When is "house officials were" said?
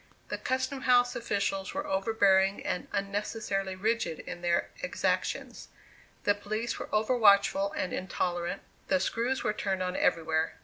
0.81-1.85